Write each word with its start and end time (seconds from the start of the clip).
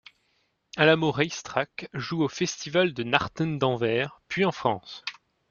Alamo 0.77 1.11
Race 1.11 1.41
Track 1.43 1.87
joue 1.93 2.23
au 2.23 2.27
festival 2.27 2.91
De 2.95 3.03
Nachten 3.03 3.59
d'Anvers, 3.59 4.19
puis 4.27 4.45
en 4.45 4.51
France. 4.51 5.05